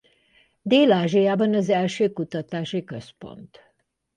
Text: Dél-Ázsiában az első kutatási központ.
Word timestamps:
Dél-Ázsiában 0.61 1.53
az 1.53 1.69
első 1.69 2.09
kutatási 2.09 2.83
központ. 2.83 3.59